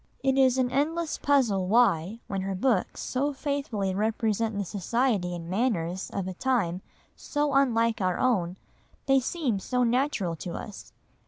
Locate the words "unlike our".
7.53-8.17